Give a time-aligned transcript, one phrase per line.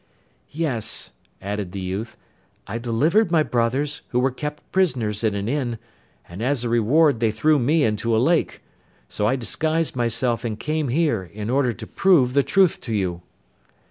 [0.49, 1.11] 'Yes,'
[1.43, 2.17] added the youth,
[2.65, 5.77] 'I delivered my brothers, who were kept prisoners in an inn,
[6.27, 8.63] and, as a reward, they threw me into a lake.
[9.09, 13.21] So I disguised myself and came here, in order to prove the truth to you.